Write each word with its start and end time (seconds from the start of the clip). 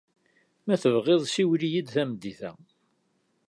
Ma 0.65 0.75
tebɣiḍ, 0.81 1.21
siwel-iyi-d 1.27 1.87
tameddit-a. 1.93 2.51